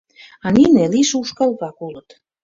—А 0.45 0.47
нине— 0.55 0.83
лийше 0.93 1.15
ушкал-влак 1.21 1.77
улыт. 1.87 2.09